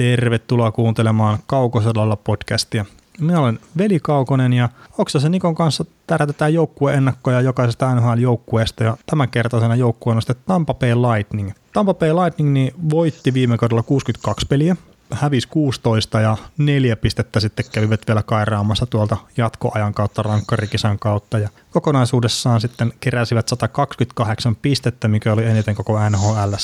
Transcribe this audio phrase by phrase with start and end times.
[0.00, 2.84] Tervetuloa kuuntelemaan Kaukosodalla podcastia.
[3.20, 10.16] Minä olen Veli Kaukonen ja Oksasen Nikon kanssa tärätetään joukkueennakkoja jokaisesta NHL-joukkueesta ja tämänkertaisena joukkueen
[10.16, 11.50] on sitten Tampa Bay Lightning.
[11.72, 14.76] Tampa Bay Lightning niin voitti viime kaudella 62 peliä,
[15.12, 21.48] hävisi 16 ja neljä pistettä sitten kävivät vielä kairaamassa tuolta jatkoajan kautta rankkarikisan kautta ja
[21.70, 26.54] kokonaisuudessaan sitten keräsivät 128 pistettä, mikä oli eniten koko NHL.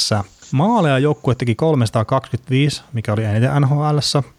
[0.52, 3.98] Maaleja joukkue teki 325, mikä oli eniten NHL,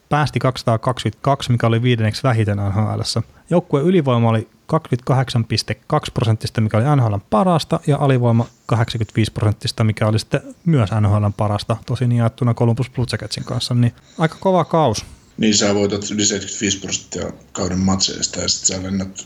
[0.10, 3.02] päästi 222, mikä oli viidenneksi vähiten NHL.
[3.50, 10.20] Joukkueen ylivoima oli 28,2 prosenttista, mikä oli NHL parasta, ja alivoima 85 prosenttista, mikä oli
[10.20, 15.06] sitten myös NHL parasta, tosin jaettuna Columbus Blue Jacketsin kanssa, niin aika kova kaus.
[15.38, 19.26] Niin sä voitat yli 75 prosenttia kauden matseista ja sitten sä lennät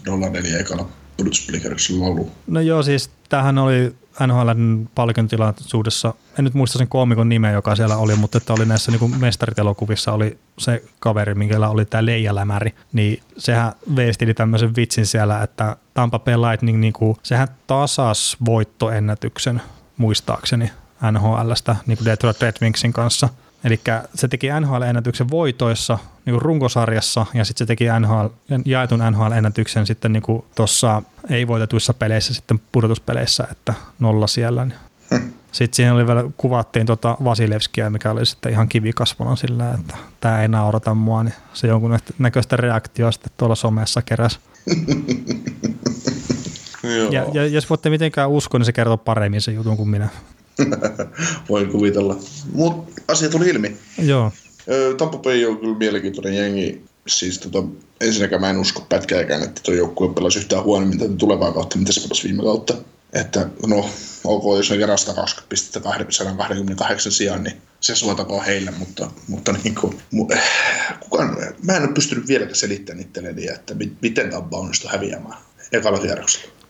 [0.56, 0.88] 0-4 ekalla
[1.18, 2.32] pudotuspelikierroksella laulu.
[2.48, 3.96] No joo, siis tämähän oli
[4.28, 8.92] NHLn palkintilaisuudessa, en nyt muista sen koomikon nimeä, joka siellä oli, mutta että oli näissä
[8.92, 15.44] niin mestaritelokuvissa oli se kaveri, minkä oli tämä Leijalämäri, niin sehän veistili tämmöisen vitsin siellä,
[15.44, 19.62] että Tampa Bay Lightning, niin kuin, sehän tasas voittoennätyksen
[19.98, 20.72] muistaakseni
[21.12, 23.30] NHLstä niin kuin Detroit Red Wingsin kanssa–
[23.64, 23.80] Eli
[24.16, 28.26] se teki NHL-ennätyksen voitoissa niin runkosarjassa ja sitten se teki NHL,
[28.66, 30.24] jaetun NHL-ennätyksen sitten niin
[30.56, 34.64] tuossa ei-voitetuissa peleissä sitten pudotuspeleissä, että nolla siellä.
[34.64, 35.34] Hmm.
[35.52, 40.42] Sitten siihen oli vielä, kuvattiin tota Vasilevskia, mikä oli sitten ihan kivikasvona sillä, että tämä
[40.42, 44.40] ei naurata mua, niin se jonkun näköistä reaktioista tuolla somessa keräs.
[47.12, 50.10] ja, ja, jos voitte mitenkään uskoa, niin se kertoo paremmin sen jutun kuin minä.
[51.50, 52.18] Voin kuvitella.
[52.54, 53.78] Mutta asia tuli ilmi.
[53.98, 54.32] Joo.
[54.98, 56.82] Tampa Bay on kyllä mielenkiintoinen jengi.
[57.08, 57.64] Siis tota,
[58.02, 61.92] ensinnäkään mä en usko pätkääkään, että tuo joukkue pelasi yhtään huonommin tätä tulevaa kautta, mitä
[61.92, 62.74] se pelasi viime kautta.
[63.14, 63.90] Että no,
[64.24, 69.76] ok, jos ne kerää 120 pistettä 228 sijaan, niin se suotakoon heille, mutta, mutta niin
[69.76, 70.00] kuin,
[71.00, 75.38] kukaan, mä en ole pystynyt vieläkään selittämään itselleni, että miten Tampa onnistui häviämään
[75.72, 76.61] ekalla kierroksella.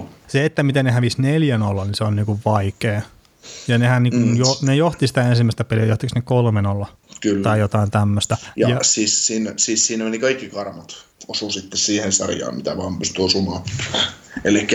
[0.00, 0.04] 4-0.
[0.28, 3.02] Se, että miten ne hävisi 4-0, niin se on niinku vaikea.
[3.68, 4.36] Ja nehän niinku mm.
[4.36, 6.86] jo, ne johti sitä ensimmäistä peliä, johtiko ne 3-0
[7.20, 7.42] Kyllä.
[7.42, 8.36] tai jotain tämmöistä.
[8.56, 12.98] Ja, ja siis, siinä, siis siinä meni kaikki karmat osu sitten siihen sarjaan, mitä vaan
[12.98, 13.62] pystyi osumaan.
[14.44, 14.66] Eli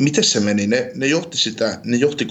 [0.00, 0.66] miten se meni?
[0.66, 2.26] Ne, ne, johti sitä, ne johti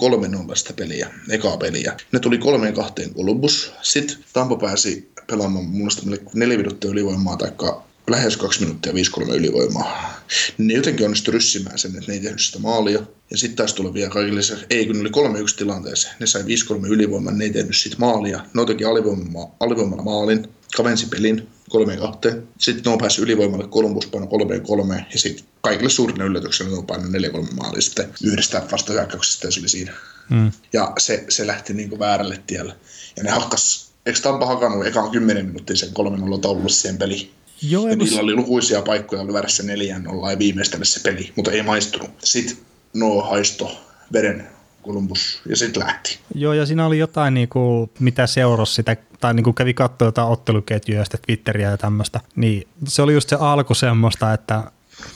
[0.51, 1.97] 3-0 sitä peliä, ekaa peliä.
[2.11, 3.73] Ne tuli kolmeen kahteen Columbus.
[3.81, 6.01] Sitten Tampa pääsi pelaamaan mun mielestä
[6.33, 8.95] neljä minuuttia ylivoimaa, taikka lähes kaksi minuuttia 5-3
[9.33, 10.14] ylivoimaa.
[10.57, 12.99] Ne jotenkin onnistui ryssimään sen, että ne ei tehnyt sitä maalia.
[13.31, 16.09] Ja sitten taas tuli vielä kaikille se, ei kun ne oli 3-1 tilanteessa.
[16.19, 16.45] Ne sai 5-3
[16.87, 18.45] ylivoimaa, ne ei tehnyt siitä maalia.
[18.53, 20.47] Ne teki alivoimalla, alivoimalla maalin,
[20.77, 22.41] kavensi pelin 3-2.
[22.57, 26.85] Sitten ne on päässyt ylivoimalle Columbus paino 3-3 ja sitten kaikille suurin yllätyksellä ne on
[26.85, 27.21] painanut
[27.51, 29.93] 4-3 maalia sitten yhdestä vasta hyökkäyksestä se oli siinä.
[30.29, 30.51] Mm.
[30.73, 32.75] Ja se, se lähti niin kuin väärälle tielle.
[33.17, 37.31] Ja ne hakkas, eikö Tampa hakannut ekaan 10 minuuttia sen 3-0 taulussa siihen peliin?
[37.61, 41.63] Joo, ja niillä oli lukuisia paikkoja se neljän nolla ja viimeistellä se peli, mutta ei
[41.63, 42.09] maistunut.
[42.23, 42.57] Sitten
[42.93, 43.81] no haisto
[44.13, 44.47] veren
[44.85, 46.19] Columbus ja sitten lähti.
[46.35, 50.07] Joo, ja siinä oli jotain, niin kuin, mitä seurasi sitä, tai niin kuin kävi katsoa
[50.07, 54.63] jotain otteluketjuja ja Twitteriä ja tämmöistä, niin se oli just se alku semmoista, että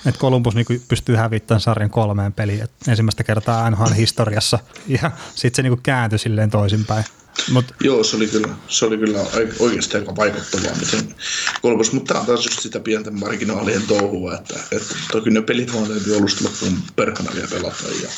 [0.05, 5.69] että Columbus niin pystyy hävittämään sarjan kolmeen peliin ensimmäistä kertaa NHL historiassa, ja sitten se
[5.69, 7.03] niin kääntyi silleen toisinpäin.
[7.51, 7.65] Mut.
[7.81, 9.19] Joo, se oli kyllä, se oli kyllä
[9.59, 11.15] oikeasti aika vaikuttavaa, miten
[11.61, 15.73] kolmas, mutta tämä on taas just sitä pientä marginaalien touhua, että, että toki ne pelit
[15.73, 18.09] vaan täytyy alusta loppuun perhana vielä pelata ja,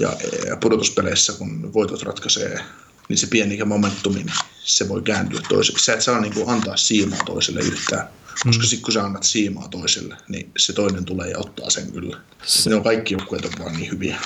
[0.00, 0.16] ja,
[0.46, 2.64] ja pudotuspeleissä, kun voitot ratkaisee,
[3.08, 5.84] niin se pieni momentumi, niin se voi kääntyä toiseksi.
[5.84, 8.62] Sä et saa niin kuin antaa siimaa toiselle yhtään, koska mm.
[8.62, 12.16] sitten kun sä annat siimaa toiselle, niin se toinen tulee ja ottaa sen kyllä.
[12.44, 14.16] Se, ne on kaikki joukkueet on vaan niin hyviä.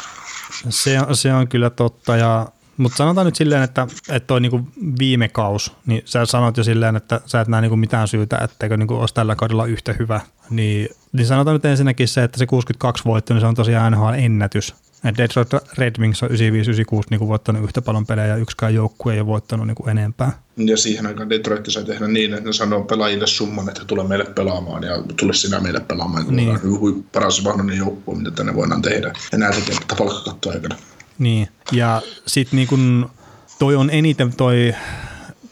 [0.68, 2.46] Se on, se on kyllä totta ja
[2.80, 4.60] mutta sanotaan nyt silleen, että, että toi niinku
[4.98, 8.76] viime kaus, niin sä sanoit jo silleen, että sä et näe niinku mitään syytä, etteikö
[8.76, 10.20] niinku olisi tällä kaudella yhtä hyvä.
[10.50, 14.74] Niin, niin sanotaan nyt ensinnäkin se, että se 62 voitto, niin se on tosiaan NHL-ennätys.
[15.04, 15.48] Et Detroit
[15.78, 16.32] Red Wings on 95-96
[17.10, 20.32] niin voittanut yhtä paljon pelejä ja yksikään joukkue ei ole voittanut niin kuin enempää.
[20.56, 24.24] Ja siihen aikaan Detroit sai tehdä niin, että ne sanoo pelaajille summan, että tule meille
[24.24, 26.50] pelaamaan ja tule sinä meille pelaamaan, niin.
[26.50, 29.12] on paras mahdollinen joukkue, mitä tänne voidaan tehdä.
[29.36, 30.76] Näin tekee palkkakattoa aikana.
[31.20, 33.10] Niin, ja sitten niin kun
[33.58, 34.74] toi on eniten toi,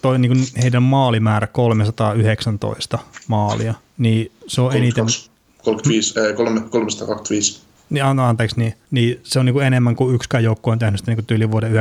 [0.02, 2.98] toi niin kun heidän maalimäärä 319
[3.28, 5.04] maalia, niin se on 32, eniten...
[5.64, 7.60] 35, äh, 325.
[7.90, 11.14] Niin, anteeksi, niin, niin se on niin kuin enemmän kuin yksikään joukkue on tehnyt sitä
[11.14, 11.72] niin tyyli vuoden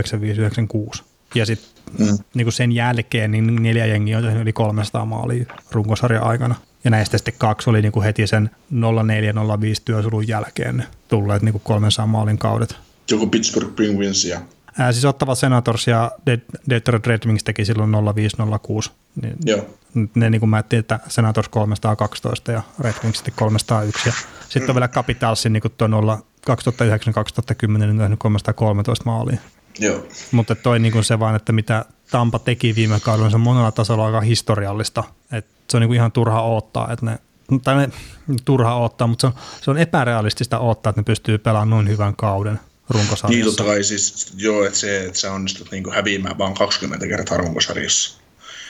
[0.97, 1.01] 95-96.
[1.35, 2.17] Ja sitten mm.
[2.33, 6.55] niin sen jälkeen niin neljä jengiä on tehnyt yli 300 maalia runkosarjan aikana.
[6.83, 8.77] Ja näistä sitten kaksi oli niin kuin heti sen 04-05
[9.85, 14.42] työsulun jälkeen tulleet niin kuin 300 maalin kaudet joku Pittsburgh Penguins ja
[14.80, 16.12] Ää, siis Ottava Senators ja
[16.69, 18.92] Detroit Red Wings teki silloin 0506.
[19.21, 19.65] Niin Joo.
[20.15, 24.09] Ne niin kuin mä ajattelin, että Senators 312 ja Red Wings sitten 301.
[24.09, 24.69] Ja sitten mm.
[24.69, 25.92] on vielä Capitalsin niin tuon
[26.50, 29.38] 2009-2010 niin tehnyt 313 maalia.
[29.80, 30.06] Joo.
[30.31, 33.71] Mutta toi niin kuin se vaan, että mitä Tampa teki viime kaudella, se on monella
[33.71, 35.04] tasolla aika historiallista.
[35.31, 37.19] Et se on niin kuin ihan turha odottaa, että ne,
[37.63, 37.89] tai ne,
[38.45, 42.15] turha odottaa, mutta se on, se on epärealistista odottaa, että ne pystyy pelaamaan noin hyvän
[42.15, 43.27] kauden runkosarjassa.
[43.27, 47.37] Niin totta kai siis, joo, että se, että sä onnistut niin häviämään vaan 20 kertaa
[47.37, 48.19] runkosarjassa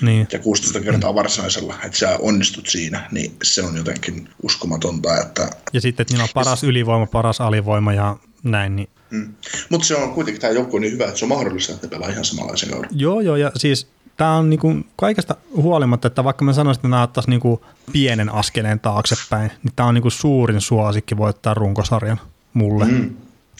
[0.01, 0.27] niin.
[0.31, 5.17] ja 16 kertaa varsinaisella, että sä onnistut siinä, niin se on jotenkin uskomatonta.
[5.21, 5.49] Että...
[5.73, 9.33] Ja sitten, että niillä on paras ylivoima, paras alivoima ja näin, niin Mm.
[9.69, 12.09] Mutta se on kuitenkin tämä joukko niin hyvä, että se on mahdollista, että ne pelaa
[12.09, 12.89] ihan samanlaisen kauden.
[12.93, 13.87] Joo, joo, ja siis
[14.17, 18.79] tämä on niinku kaikesta huolimatta, että vaikka mä sanoisin, että nämä ottaisiin niinku pienen askeleen
[18.79, 22.21] taaksepäin, niin tämä on niinku suurin suosikki voittaa runkosarjan
[22.53, 22.85] mulle.
[22.85, 23.15] Mm.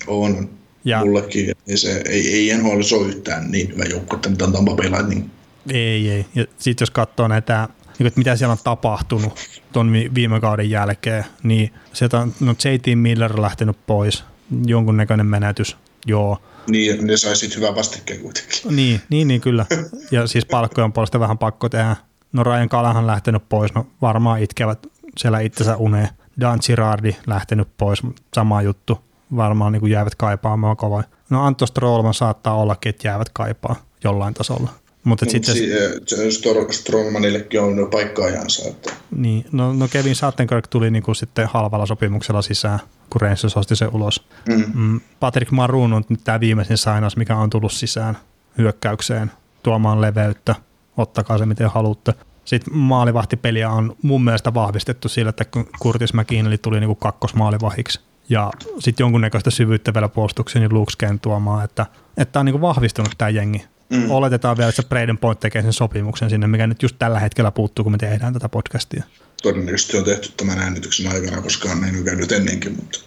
[0.08, 0.50] On.
[0.86, 1.00] Ja.
[1.00, 1.56] Mullekin.
[1.68, 4.92] Ei, se, ei, ei NHL ole yhtään niin hyvä joukko, että mitä on Tampa Bay
[4.92, 5.30] Lightning.
[5.70, 6.26] Ei, ei.
[6.36, 9.34] Ja sitten jos katsoo näitä niin että mitä siellä on tapahtunut
[9.74, 14.24] tuon viime kauden jälkeen, niin sieltä on no JT Miller lähtenyt pois,
[14.66, 16.38] jonkunnäköinen menetys, joo.
[16.68, 18.76] Niin, ne sai sitten hyvää vastikkeen kuitenkin.
[18.76, 19.66] Niin, niin, niin, kyllä.
[20.12, 21.96] Ja siis palkkojen puolesta vähän pakko tehdä.
[22.34, 26.10] No Ryan Kalahan lähtenyt pois, no varmaan itkevät siellä itsensä uneen.
[26.40, 28.00] Dan Girardi lähtenyt pois,
[28.34, 29.07] sama juttu.
[29.36, 31.04] Varmaan niin kuin jäävät kaipaamaan kovaa.
[31.30, 34.70] No Antto Strollman saattaa ollakin, että jäävät kaipaa jollain tasolla.
[35.04, 35.56] Mutta no, sitten...
[35.56, 38.70] Si- Stor- Strollmanillekin on jo paikka-ajansa.
[38.70, 38.94] Että...
[39.16, 42.80] Niin, no, no Kevin Sattenkirk tuli niinku sitten halvalla sopimuksella sisään,
[43.10, 44.28] kun Rangers osti sen ulos.
[44.50, 44.64] Mm.
[44.74, 48.18] Mm, Patrick Maroon on nyt tämä viimeisin sainaus, mikä on tullut sisään
[48.58, 49.32] hyökkäykseen
[49.64, 50.56] tuomaan leveyttä.
[50.98, 52.14] Ottakaa se miten haluatte.
[52.46, 58.52] Sitten maalivahtipeliä on mun mielestä vahvistettu sillä, että kun Curtis McKinley tuli niinku kakkosmaalivahiksi ja
[58.80, 61.86] sitten jonkunnäköistä syvyyttä vielä puolustukseen niin Luke tuomaan, että,
[62.18, 64.12] että on niinku vahvistunut tämä jengi Mm.
[64.12, 67.52] Oletetaan vielä, että se Braden Point tekee sen sopimuksen sinne, mikä nyt just tällä hetkellä
[67.52, 69.04] puuttuu, kun me tehdään tätä podcastia.
[69.42, 73.00] Todennäköisesti on tehty tämän äänityksen aikana, koska on näin käynyt ennenkin, mutta,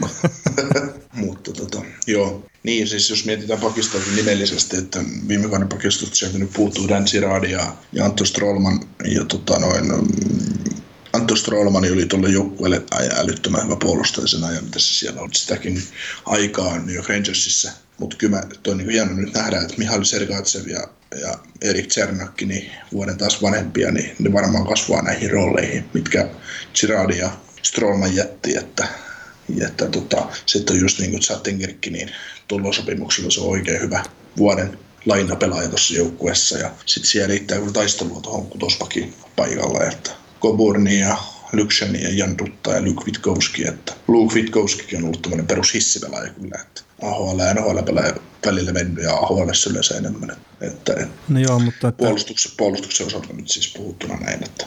[1.24, 2.44] mutta tota, joo.
[2.62, 7.50] Niin, siis jos mietitään Pakistanin nimellisesti, että viime kauden Pakistanista sieltä nyt puuttuu Dan Siradi
[7.50, 9.88] ja, ja Antto Strollman ja tota noin,
[11.14, 12.82] Antto Strollman oli tuolle joukkueelle
[13.16, 15.82] älyttömän hyvä puolustaja sen ajan, mitä se siellä on sitäkin
[16.26, 20.88] aikaa New York Rangersissa– mutta kyllä on niin hieno nyt nähdä, että Mihail Sergatsev ja,
[21.20, 26.28] ja Erik Czernakki, niin vuoden taas vanhempia, niin ne varmaan kasvaa näihin rooleihin, mitkä
[26.80, 27.30] Girardi ja
[27.62, 28.88] Strollman jätti, että,
[29.66, 32.10] että tota, sitten on just niin kuin Zattengerkki, niin
[32.48, 34.04] tuolla sopimuksella se on oikein hyvä
[34.36, 36.58] vuoden lainapelaaja tuossa joukkueessa.
[36.58, 40.10] Ja sitten siellä riittää kyllä taistelua tuohon kutospakin paikalle, että
[40.44, 41.16] Coburni ja
[41.52, 46.30] Lyksheni ja Jan Dutta ja Luke Witkowski, että Luke Witkowski on ollut tämmöinen perus hissipelaaja
[46.30, 48.04] kyllä, että AHL ja NHL pelaa
[48.46, 50.36] välillä mennyt ja AHL yleensä enemmän.
[50.60, 51.98] Että, no joo, mutta että...
[51.98, 54.44] puolustuksen, puolustuksen osalta nyt siis puhuttuna näin.
[54.44, 54.66] Että...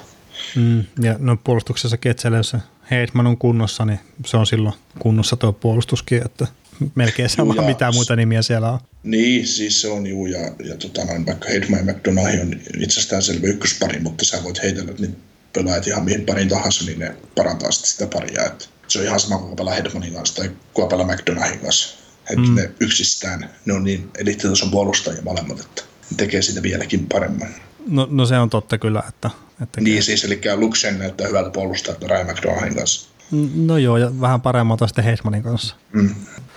[0.56, 2.56] Mm, ja no puolustuksessa Ketselle, jos
[2.91, 6.47] Heidman on kunnossa, niin se on silloin kunnossa tuo puolustuskin, että
[6.95, 8.79] melkein sama juu, mitä muita nimiä siellä on.
[9.03, 13.21] Niin, siis se on juu, ja, ja tota, noin, vaikka Heidman ja McDonough on itsestään
[13.21, 15.18] selvä ykköspari, mutta sä voit heitellä niin
[15.57, 18.45] pelaajat ihan mihin pariin tahansa, niin ne parantaa sitä paria.
[18.45, 21.98] Että se on ihan sama, kuin pelaa Hedmanin kanssa tai kuka pelaa McDonaghin kanssa.
[22.30, 22.56] Että mm.
[22.56, 27.48] ne yksistään, ne on niin eliittitason puolustajia molemmat, että ne tekee sitä vieläkin paremmin.
[27.88, 29.29] No, no se on totta kyllä, että...
[29.63, 33.10] että niin siis, eli Luxen näyttää hyvältä puolustajalta Ryan McDonaghin kanssa.
[33.55, 35.75] No joo, ja vähän paremmalta sitten Heismanin kanssa.
[35.93, 36.15] Mm.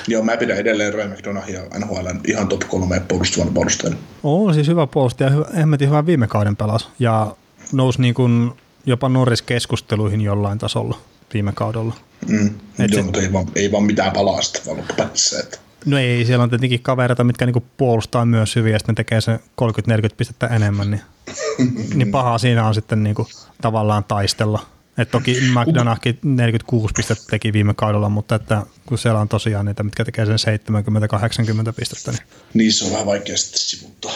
[0.08, 3.96] Joo, mä pidän edelleen Ryan McDonaghia NHL ihan top kolme puolustavan puolustajana.
[4.22, 7.36] On siis hyvä puolustaja, hyvä, hemmetin hyvä viime kauden pelas, ja
[7.72, 8.52] nousi niin kuin
[8.86, 10.98] jopa Norris-keskusteluihin jollain tasolla
[11.34, 11.94] viime kaudella.
[12.28, 12.46] Mm.
[12.78, 15.10] Et Joo, se, mutta ei vaan, ei vaan mitään palaa sitten vaan
[15.40, 15.58] Että.
[15.86, 19.40] No ei, siellä on tietenkin kavereita, mitkä niinku puolustaa myös hyviä, ja sitten tekee se
[19.62, 19.66] 30-40
[20.16, 21.02] pistettä enemmän, niin,
[21.94, 23.28] niin pahaa siinä on sitten niinku
[23.62, 24.66] tavallaan taistella.
[24.98, 29.82] Et toki McDonagh 46 pistettä teki viime kaudella, mutta että kun siellä on tosiaan niitä,
[29.82, 30.58] mitkä tekee sen
[31.70, 32.10] 70-80 pistettä.
[32.10, 32.22] Niin.
[32.54, 34.12] niin se on vähän vaikea sitten sivuttaa,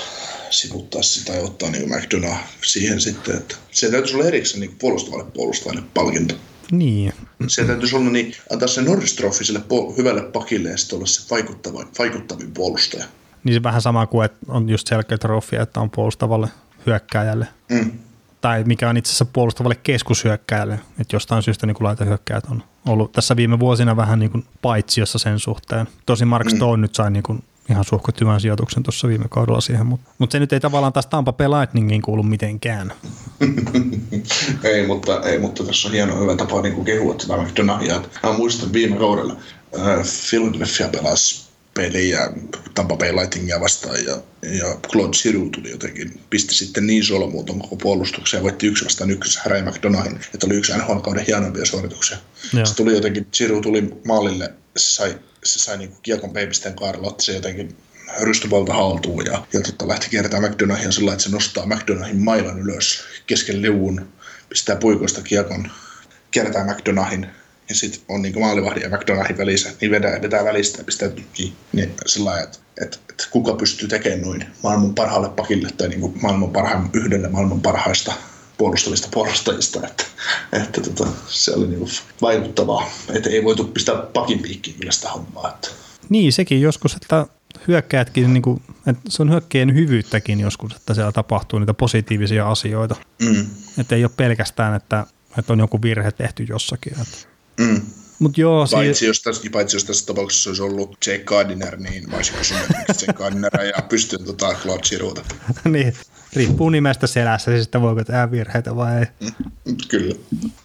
[0.54, 5.24] sivuttaa sitä ja ottaa niin McDonagh siihen sitten, että se täytyisi olla erikseen niin puolustavalle
[5.24, 6.34] puolustajalle palkinto.
[6.70, 7.12] Niin.
[7.46, 11.06] Se täytyisi olla niin, antaa se Norris Trophy sille po- hyvälle pakille ja sitten olla
[11.06, 13.04] se vaikuttava, vaikuttavin puolustaja.
[13.44, 16.48] Niin se vähän sama kuin, että on just selkeä trofi, että on puolustavalle
[16.86, 17.46] hyökkääjälle.
[17.70, 17.92] Mm.
[18.40, 23.36] Tai mikä on itse asiassa puolustavalle keskushyökkääjälle, että jostain syystä niin laitahyökkäjät on ollut tässä
[23.36, 25.86] viime vuosina vähän niin kuin paitsiossa sen suhteen.
[26.06, 26.56] Tosi Mark mm.
[26.56, 26.80] Stone mm.
[26.80, 30.40] nyt sai niin kuin ihan suhkot hyvän sijoituksen tuossa viime kaudella siihen, mutta, mutta se
[30.40, 32.92] nyt ei tavallaan taas Tampa Bay Lightningiin kuulu mitenkään.
[34.64, 38.02] ei, mutta, ei, mutta tässä on hieno hyvä tapa niin kuin kehua tätä McDonaghia.
[38.22, 39.36] Mä muistan viime kaudella
[39.78, 41.44] äh, Philadelphia pelasi
[41.74, 42.32] peliä
[42.74, 47.76] Tampa Bay Lightningia vastaan ja, ja Claude Giroux tuli jotenkin, pisti sitten niin solmuuton koko
[47.76, 52.16] puolustuksen ja voitti yksi vastaan yksi Harry McDonahin, että oli yksi NHL-kauden hienompia suorituksia.
[52.52, 52.66] Joo.
[52.66, 57.32] Se tuli jotenkin, Giroux tuli maalille, sai, se sai niin kiekon peipisteen kaarella, otti se
[57.32, 57.76] jotenkin
[58.20, 63.04] rystyvalta haltuun ja, ja tota, lähti kiertämään McDonahia sillä että se nostaa McDonahin mailan ylös
[63.26, 64.08] kesken levun,
[64.48, 65.70] pistää puikoista kiekon,
[66.30, 67.26] kiertää McDonahin
[67.68, 71.52] ja sitten on niin maalivahdin ja McDonahin välissä, niin vedää, vetää välistä ja pistää tukkiin.
[71.72, 76.50] Niin sillä että, että, että, kuka pystyy tekemään noin maailman parhaalle pakille tai niin maailman
[76.50, 78.12] parhaan, yhdelle maailman parhaista
[78.58, 80.04] puolustavista puolustajista, että,
[80.52, 81.88] että tota, se oli niin
[82.22, 85.48] vaikuttavaa, että ei voitu pistää pakin piikkiin kyllä sitä hommaa.
[85.48, 85.68] Että.
[86.08, 87.26] Niin, sekin joskus, että
[87.68, 92.96] hyökkäjätkin, niin kuin, että se on hyökkäjien hyvyyttäkin joskus, että siellä tapahtuu niitä positiivisia asioita.
[93.22, 93.46] Mm.
[93.78, 95.06] Että ei ole pelkästään, että,
[95.38, 96.92] että on joku virhe tehty jossakin.
[96.92, 97.16] Että.
[97.60, 97.80] Mm.
[98.18, 102.10] Mut joo, paitsi, si- jos tässä, paitsi jos tässä tapauksessa olisi ollut Jake Gardiner, niin
[102.10, 105.22] mä olisin kysynyt, Jake Gardiner ja pystyy tota Claude Girouta.
[105.64, 105.94] niin,
[106.36, 109.06] riippuu nimestä selässä, siis että voiko tehdä virheitä vai ei.
[109.88, 110.14] Kyllä.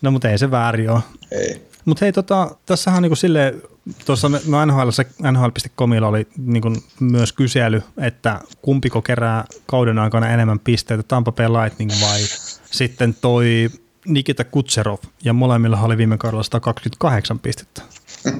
[0.01, 0.99] No mutta ei se väärin ole.
[1.31, 1.69] Ei.
[1.85, 3.61] Mutta hei, tota, tässähän on niinku silleen,
[4.05, 4.89] tuossa no NHL,
[5.31, 11.91] NHL.comilla oli niinku myös kysely, että kumpiko kerää kauden aikana enemmän pisteitä, Tampa Bay Lightning
[12.01, 12.19] vai
[12.71, 13.69] sitten toi
[14.05, 17.81] Nikita Kutserov, ja molemmilla oli viime kaudella 128 pistettä.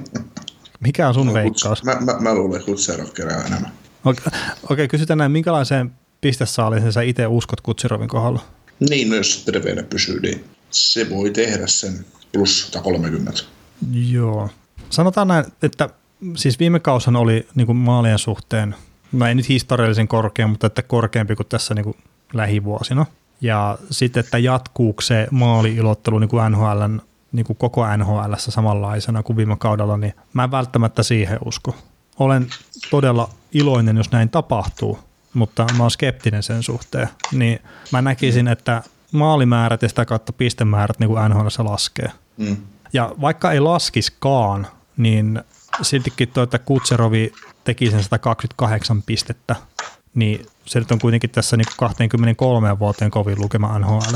[0.80, 1.84] Mikä on sun no, veikkaus?
[1.84, 3.72] Mä, mä, mä luulen, että Kutserov kerää enemmän.
[4.04, 8.42] Okei, okay, okay, kysytään näin, minkälaiseen pistesaaliin sä itse uskot Kutserovin kohdalla?
[8.90, 13.42] Niin, no jos terveenä pysyy, niin se voi tehdä sen plus 130.
[13.92, 14.48] Joo.
[14.90, 15.88] Sanotaan näin, että
[16.36, 18.74] siis viime kaushan oli niin kuin maalien suhteen,
[19.12, 21.96] no ei nyt historiallisen korkea, mutta että korkeampi kuin tässä niin kuin
[22.32, 23.06] lähivuosina.
[23.40, 26.82] Ja sitten, että jatkuuko se maali-ilottelu niin kuin NHL,
[27.32, 31.74] niin kuin koko NHL samanlaisena kuin viime kaudella, niin mä en välttämättä siihen usko.
[32.18, 32.46] Olen
[32.90, 34.98] todella iloinen, jos näin tapahtuu,
[35.34, 37.08] mutta mä oon skeptinen sen suhteen.
[37.32, 37.58] Niin
[37.92, 38.82] mä näkisin, että
[39.12, 42.10] maalimäärät ja sitä kautta pistemäärät niin kuin NHL laskee.
[42.36, 42.56] Mm.
[42.92, 45.42] Ja vaikka ei laskiskaan, niin
[45.82, 47.32] siltikin tuo, että Kutserovi
[47.64, 49.56] teki sen 128 pistettä,
[50.14, 54.14] niin se nyt on kuitenkin tässä niin 23 vuoteen kovin lukema NHL.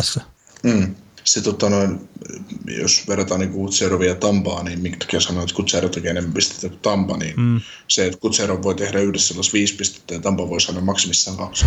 [0.62, 0.94] Mm.
[1.25, 2.09] Se, tota noin,
[2.66, 6.69] jos verrataan niin Kutserovia ja Tampaa, niin minkä takia sanoin, että Kutsero tekee enemmän pistettä
[6.69, 7.61] kuin Tampa, niin mm.
[7.88, 11.66] se, että Kutsero voi tehdä yhdessä sellaista viisi pistettä ja Tampa voi saada maksimissaan kaksi.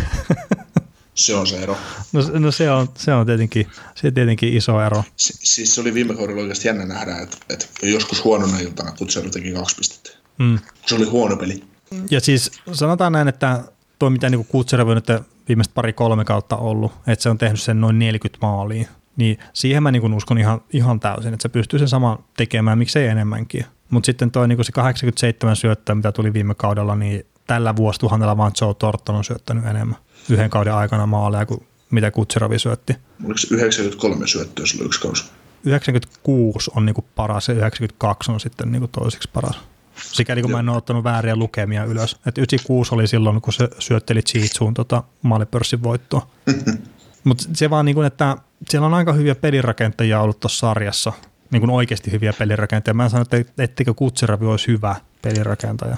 [1.18, 1.78] se on se ero.
[2.14, 5.04] No, no se, on, se on tietenkin, se on tietenkin iso ero.
[5.16, 9.30] Si, siis se oli viime kaudella oikeasti jännä nähdä, että, että joskus huonona iltana Kutsero
[9.30, 10.10] teki kaksi pistettä.
[10.38, 10.60] Mm.
[10.86, 11.64] Se oli huono peli.
[12.12, 13.64] Ja siis sanotaan näin, että
[14.00, 15.08] tuo mitä niin Kutserov on nyt
[15.48, 19.92] viimeiset pari-kolme kautta ollut, että se on tehnyt sen noin 40 maalia, niin siihen mä
[19.92, 23.66] niin uskon ihan, ihan täysin, että se pystyy sen sama tekemään, miksei enemmänkin.
[23.90, 28.52] Mutta sitten toi niin se 87 syöttöä, mitä tuli viime kaudella, niin tällä vuosituhannella vaan
[28.62, 29.98] Joe Torton on syöttänyt enemmän
[30.30, 32.96] yhden kauden aikana maaleja kuin mitä Kutserovi syötti.
[33.26, 35.26] Oliko 93 syöttöä sillä yksi kausi?
[35.64, 39.60] 96 on niinku paras ja 92 on sitten niinku toiseksi paras.
[40.02, 40.58] Sikäli kun Joo.
[40.58, 42.16] mä en ole ottanut vääriä lukemia ylös.
[42.26, 46.28] Et 96 oli silloin, kun se syötteli Cheatsuun tota maalipörssin voittoa.
[47.28, 48.38] Mutta se vaan niin kuin, että
[48.70, 51.14] siellä on aika hyviä pelirakentajia ollut tuossa sarjassa.
[51.52, 52.94] Niin kuin oikeasti hyviä pelirakentajia.
[52.94, 55.96] Mä en sano, että etteikö Kutseravi olisi hyvä pelirakentaja,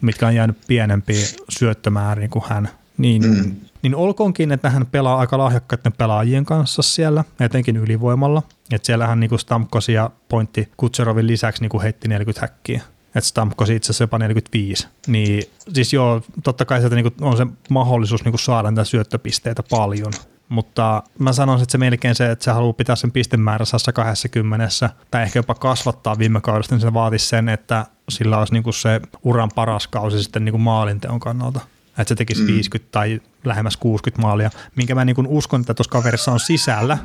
[0.00, 2.68] mitkä on jäänyt pienempiin syöttömääriin kuin hän.
[2.98, 3.54] Niin, mm.
[3.82, 8.42] niin olkoonkin, että hän pelaa aika lahjakkaiden pelaajien kanssa siellä, etenkin ylivoimalla.
[8.72, 12.82] Että siellähän niin Stamkos ja Pointti Kutserovin lisäksi niin kuin heitti 40 häkkiä
[13.14, 14.88] että Stamkos itse asiassa jopa 45.
[15.06, 20.12] Niin siis joo, totta kai sieltä niinku on se mahdollisuus niinku saada näitä syöttöpisteitä paljon,
[20.50, 25.22] mutta mä sanoisin, että se melkein se, että se haluaa pitää sen pistemäärässä 20 tai
[25.22, 29.50] ehkä jopa kasvattaa viime kaudesta, niin se vaatisi sen, että sillä olisi niinku se uran
[29.54, 31.60] paras kausi sitten niinku maalinteon kannalta.
[31.88, 32.46] Että se tekisi mm.
[32.46, 36.98] 50 tai lähemmäs 60 maalia, minkä mä niinku uskon, että tuossa kaverissa on sisällä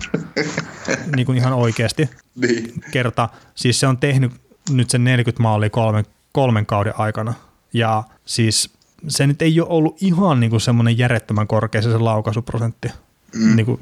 [1.16, 2.10] niinku ihan oikeasti.
[2.36, 2.74] Niin.
[2.92, 4.32] Kerta, siis se on tehnyt
[4.70, 7.34] nyt sen 40 maalia kolmen, kolmen kauden aikana.
[7.74, 8.74] Ja siis
[9.08, 12.88] se nyt ei ole ollut ihan niin kuin semmoinen järjettömän korkea se, se laukaisuprosentti.
[13.36, 13.56] Mm.
[13.56, 13.80] Niin kuin,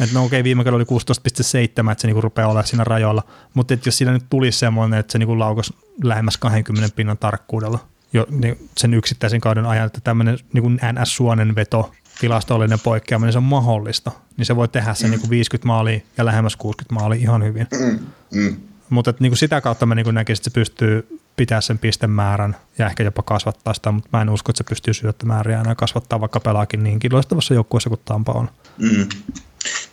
[0.00, 3.22] että no okei, viime kaudella oli 16,7, että se niinku rupeaa olemaan siinä rajoilla,
[3.54, 7.78] mutta jos siinä nyt tulisi semmoinen, että se niinku laukasi lähemmäs 20 pinnan tarkkuudella
[8.12, 13.38] jo niin sen yksittäisen kauden ajan, että tämmöinen niinku NS-suonen veto, tilastollinen poikkeaminen, niin se
[13.38, 15.10] on mahdollista, niin se voi tehdä sen mm.
[15.10, 17.66] niinku 50 maalia ja lähemmäs 60 maalia ihan hyvin.
[17.80, 17.98] Mm.
[18.34, 18.56] Mm.
[18.90, 22.86] Mutta niin kuin sitä kautta mä niin näkisin, että se pystyy pitää sen pistemäärän ja
[22.86, 26.40] ehkä jopa kasvattaa sitä, mutta mä en usko, että se pystyy syöttömääriä enää kasvattaa, vaikka
[26.40, 28.50] pelaakin niin loistavassa joukkueessa kuin Tampa on.
[28.80, 29.08] Mm.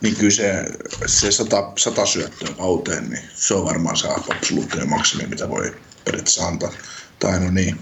[0.00, 0.64] Niin kyllä se,
[1.06, 6.46] se sata, sata syöttöä kauteen, niin se on varmaan se absoluuttinen maksimi, mitä voi periaatteessa
[6.46, 6.72] antaa.
[7.18, 7.78] Tai no niin.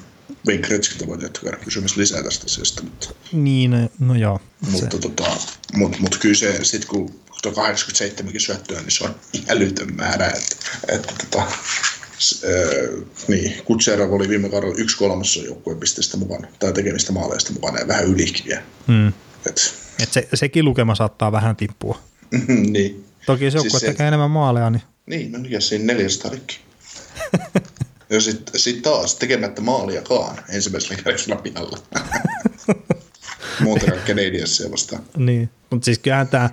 [0.46, 4.40] Wayne Gretzky voi tietty käydä kysymys lisää tästä asiasta, mutta, Niin, no joo.
[4.70, 5.36] mutta, tota,
[5.74, 9.14] mut, mut kyllä se, sit kun tuo 87 syöttöä, niin se on
[9.48, 10.56] älytön määrä, että,
[10.88, 11.46] että tota,
[12.44, 17.78] öö, niin, Kutserov oli viime kaudella yksi kolmasosa joukkueen pisteestä mukana, tai tekemistä maaleista mukana,
[17.78, 18.62] ja vähän ylikin vielä.
[18.86, 19.12] Hmm.
[19.46, 21.98] Et, Et se, sekin lukema saattaa vähän tippua.
[22.72, 26.60] niin, Toki joukkue Siis se- tekee enemmän maaleja, niin niin, no mikä siinä 400 rikki.
[28.10, 31.78] ja sitten sit taas tekemättä maaliakaan ensimmäisellä kierroksella pihalla.
[33.64, 35.02] Montreal Canadiensia vastaan.
[35.16, 36.50] Niin, mutta siis kyllähän tämä,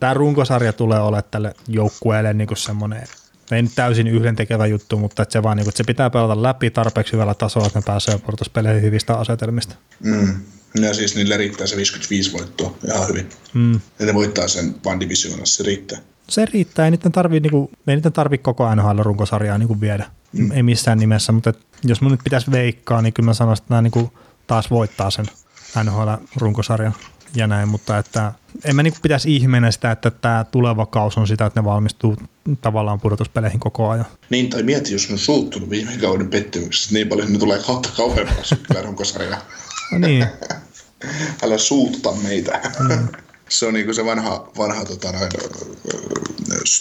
[0.00, 3.04] tämä runkosarja tulee olemaan tälle joukkueelle niinku semmoinen,
[3.50, 6.70] ei nyt täysin yhdentekevä juttu, mutta että se vaan niinku, että se pitää pelata läpi
[6.70, 9.74] tarpeeksi hyvällä tasolla, että ne pääsee pudotuspeleihin hyvistä asetelmista.
[10.00, 10.34] Mm.
[10.74, 13.28] Ja siis niille riittää se 55 voittoa ihan hyvin.
[13.54, 13.80] Mm.
[13.98, 15.98] Ja ne voittaa sen Van Divisionassa, se riittää.
[16.28, 20.50] Se riittää, ei niiden tarvii, niinku, ei niiden tarvii koko NHL-runkosarjaa niinku viedä, mm.
[20.52, 23.74] ei missään nimessä, mutta et, jos mun nyt pitäisi veikkaa, niin kyllä mä sanoisin, että
[23.74, 24.12] nämä niinku
[24.46, 25.26] taas voittaa sen
[25.84, 26.94] NHL-runkosarjan
[27.34, 28.32] ja näin, mutta että
[28.64, 32.16] en mä niinku pitäisi ihmeenä sitä, että tämä tuleva kaus on sitä, että ne valmistuu
[32.60, 34.06] tavallaan pudotuspeleihin koko ajan.
[34.30, 37.58] Niin, tai mieti, jos ne on suuttunut viime kauden pettymyksestä niin paljon, että ne tulee
[37.66, 39.40] kautta kauempaa kyllä runkosarjaa.
[39.92, 40.26] No niin,
[41.42, 42.60] Älä suututa meitä.
[42.78, 43.08] Mm.
[43.48, 45.30] se on niinku se vanha, vanha tota noin,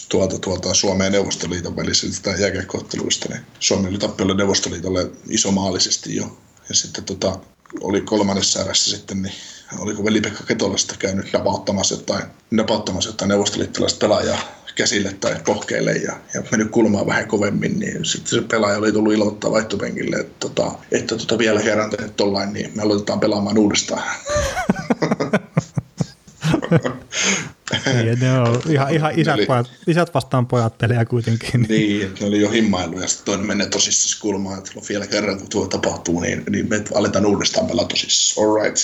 [0.09, 3.29] tuolta, tuolta Suomen ja Neuvostoliiton välisiltä jääkiekkootteluista.
[3.29, 6.37] Niin Suomi oli tappiolla Neuvostoliitolle isomaalisesti jo.
[6.69, 7.39] Ja sitten tota,
[7.81, 9.33] oli kolmannessa erässä sitten, niin
[9.79, 16.43] oliko veli-Pekka Ketolasta käynyt napauttamassa jotain, napauttamassa jotain neuvostoliittolaista pelaajaa käsille tai pohkeille ja, ja
[16.51, 21.17] mennyt kulmaan vähän kovemmin, niin sitten se pelaaja oli tullut ilmoittaa vaihtopenkille, että, tota, että
[21.17, 24.03] tota, vielä kerran teet tollain, niin me aloitetaan pelaamaan uudestaan.
[27.85, 31.61] niin, ne on ihan, ihan isät, Eli- pojat, isät vastaan pojat pelejä kuitenkin.
[31.61, 31.99] Niin.
[31.99, 35.49] Niin, ne oli jo himmailu ja sitten toinen menee tosissaan kulmaan, että vielä kerran kun
[35.49, 38.47] tuo tapahtuu, niin, niin me aletaan uudestaan pelaa tosissaan.
[38.47, 38.77] All right.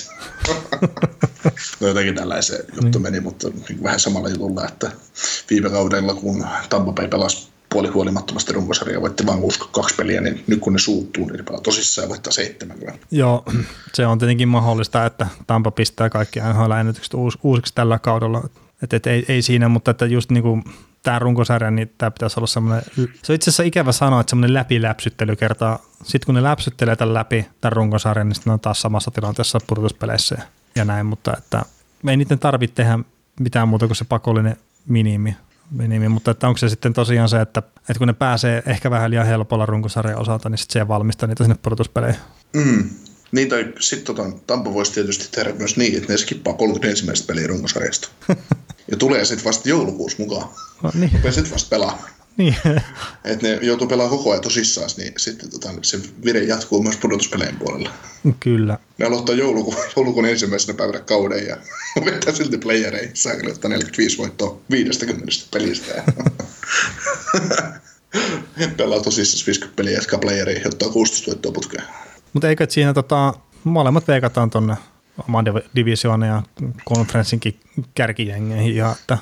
[1.79, 4.91] no jotenkin tällaisen juttu meni, mutta niin vähän samalla jutulla, että
[5.49, 10.43] viime kaudella kun Tampa Bay pelasi puoli huolimattomasti runkosarjaa, voitti vain usko kaksi peliä, niin
[10.47, 12.77] nyt kun ne suuttuu, niin ne pelaa tosissaan ja voittaa seitsemän.
[13.11, 13.45] Joo,
[13.93, 18.49] se on tietenkin mahdollista, että Tampa pistää kaikki NHL-ennätykset uus, uusiksi tällä kaudella.
[18.83, 20.63] Et, et, ei, ei siinä, mutta että just niin kuin
[21.03, 24.53] tämä runkosarja, niin tämä pitäisi olla semmoinen, se on itse asiassa ikävä sanoa, että semmoinen
[24.53, 25.79] läpiläpsyttely kertaa.
[26.03, 30.37] Sitten kun ne läpsyttelee tämän läpi, tämän runkosarjan, niin sitten on taas samassa tilanteessa pudotuspeleissä
[30.75, 31.65] ja, näin, mutta että
[32.07, 32.99] ei niiden tarvitse tehdä
[33.39, 35.35] mitään muuta kuin se pakollinen minimi.
[35.71, 36.09] minimi.
[36.09, 39.25] Mutta että onko se sitten tosiaan se, että, että kun ne pääsee ehkä vähän liian
[39.25, 42.21] helpolla runkosarjan osalta, niin sitten se valmistaa niitä sinne pudotuspeleihin.
[42.53, 42.89] Mm.
[43.33, 47.27] Niin, tai sitten tota, Tampa voisi tietysti tehdä myös niin, että ne skippaa 30 ensimmäistä
[47.27, 48.09] peliä runkosarjasta.
[48.91, 50.49] ja tulee sitten vasta joulukuussa mukaan.
[50.83, 52.09] No, niin, Ja sitten vasta pelaa.
[52.37, 52.55] niin.
[53.25, 57.55] Että ne joutuu pelaamaan koko ajan tosissaan, niin sitten tota, se vire jatkuu myös pudotuspeleen
[57.55, 57.91] puolella.
[58.39, 58.77] Kyllä.
[58.97, 61.57] Ne aloittaa joulukuun, joulukuun ensimmäisenä päivänä kauden ja
[62.05, 63.11] vetää silti playereihin.
[63.13, 66.03] Saakeli ottaa 45 voittoa 50 pelistä.
[68.77, 71.83] Pelaa tosissaan 50 peliä, jatkaa playereihin, ottaa 16 voittoa putkeen.
[72.33, 74.75] Mutta eikö siinä tota, molemmat veikataan tuonne
[75.27, 76.43] oman div- divisioonan ja
[76.85, 77.59] konferenssinkin
[77.95, 79.17] kärkijengeihin ja että,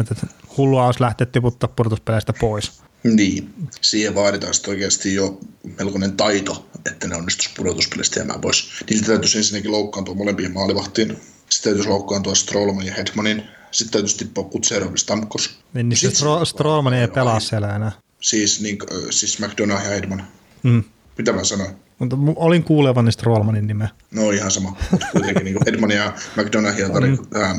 [0.00, 0.26] että
[0.56, 2.80] hullua olisi lähteä tiputtaa pudotuspeleistä pois.
[3.02, 5.40] Niin, siihen vaaditaan sitten oikeasti jo
[5.78, 8.70] melkoinen taito, että ne onnistuisi pudotuspelistä jäämään pois.
[8.90, 11.08] Niiltä täytyisi ensinnäkin loukkaantua molempien maalivahtiin.
[11.48, 13.42] Sitten täytyisi loukkaantua Strollman ja Hedmanin.
[13.70, 15.58] Sitten täytyisi tippua Kutserov ja Stamkos.
[15.74, 17.92] Niin, niin Stro- Stroman ei pelaa siellä enää.
[18.20, 18.78] Siis, niin,
[19.10, 20.26] siis McDonough ja Hedman.
[20.62, 20.84] Mm.
[21.18, 21.85] Mitä mä sanoin?
[21.98, 23.88] Mutta mu- olin kuulevani Strollmanin nimeä.
[24.10, 24.76] No ihan sama,
[25.12, 27.56] kuitenkin niin Hedmania ja McDonaghia, tar- äh,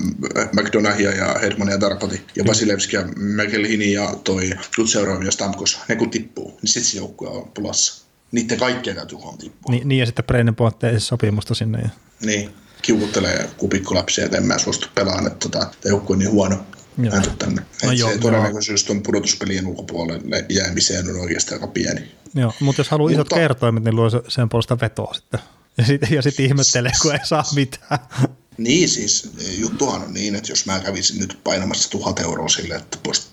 [0.54, 2.21] McDonaghia ja Hedmania tarkoitti.
[2.36, 6.97] Ja Vasilevski ja McElhini ja toi Kutserov ja Stamkos, ne kun tippuu, niin sitten se
[6.97, 8.06] joukkue on pulassa.
[8.32, 9.71] Niiden kaikkien täytyy huom tippua.
[9.71, 11.80] Ni- niin ja sitten Breinen tee sopimusta sinne.
[11.82, 11.89] Ja,
[12.26, 12.50] Niin,
[12.82, 16.56] kiukuttelee kupikkolapsia, että en mä suostu pelaan, että tota, tämä joukkue on niin huono.
[16.98, 17.16] Joo.
[17.40, 17.62] Tänne.
[17.84, 22.12] No joo, se todennäköisyys tuon pudotuspelien ulkopuolelle jäämiseen on oikeastaan aika pieni.
[22.36, 25.40] joo, mutta jos haluaa isot Mutta- kertoimet, niin luo se- sen puolesta vetoa sitten.
[25.78, 28.00] Ja sitten ja sit ihmettelee, kun ei saa mitään.
[28.58, 32.98] Niin siis, juttuhan on niin, että jos mä kävisin nyt painamassa tuhat euroa sille, että
[33.04, 33.32] pois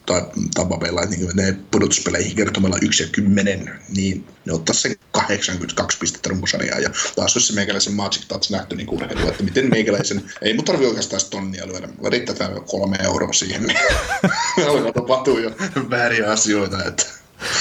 [0.54, 6.28] tapapeilla, että niin ne pudotuspeleihin kertomalla 1 ja 10, niin ne ottaisi sen 82 pistettä
[6.28, 6.78] runkosarjaa.
[6.78, 10.64] Ja taas olisi se meikäläisen Magic Touch nähty niin urheilu, että miten meikäläisen, ei mun
[10.64, 13.78] tarvi oikeastaan sitä tonnia lyödä, riittää täällä kolme euroa siihen, niin
[14.68, 15.50] alkaa tapahtua jo
[15.90, 17.06] vääriä asioita, että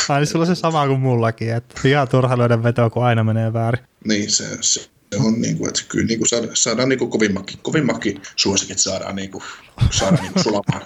[0.09, 3.23] Ai niin sulla on se sama kuin mullakin, että ihan turha löydä vetoa, kun aina
[3.23, 3.83] menee väärin.
[4.07, 7.11] niin se, se se on niin kuin, että kyllä niin kuin saadaan, saadaan niin kuin
[7.11, 9.43] kovimmakin, kovimmakin suosikit saadaan, niin kuin,
[9.91, 10.81] saadaan niin kuin sulamaan.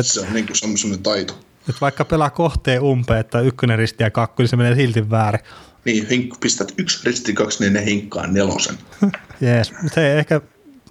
[0.00, 1.40] Se on niin kuin semmoinen taito.
[1.66, 5.40] Nyt vaikka pelaa kohteen umpeen, että ykkönen risti ja kakku, niin se menee silti väärin.
[5.84, 8.78] Niin, hink, pistät yksi risti kaksi, niin ne hinkkaa nelosen.
[9.40, 10.40] Jees, mutta hei, ehkä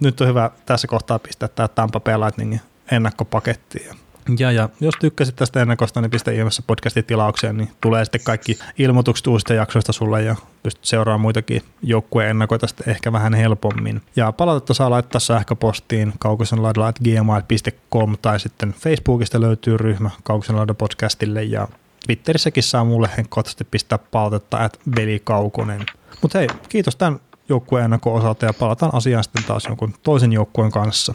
[0.00, 3.96] nyt on hyvä tässä kohtaa pistää tämä Tampa Bay Lightningin ennakkopakettiin.
[4.38, 8.58] Ja, ja jos tykkäsit tästä ennakosta, niin pistä ihmeessä podcastin tilaukseen, niin tulee sitten kaikki
[8.78, 10.36] ilmoitukset uusista jaksoista sulle ja
[10.68, 14.02] pystyt seuraamaan muitakin joukkueen ennakoita sitten ehkä vähän helpommin.
[14.16, 21.68] Ja palautetta saa laittaa sähköpostiin kaukosenlaidalla.gmail.com tai sitten Facebookista löytyy ryhmä Kaukosenlaida podcastille ja
[22.06, 25.86] Twitterissäkin saa mulle henkkohtaisesti pistää palautetta at velikaukonen.
[26.22, 30.70] Mutta hei, kiitos tämän joukkueen ennakon osalta ja palataan asiaan sitten taas jonkun toisen joukkueen
[30.70, 31.14] kanssa.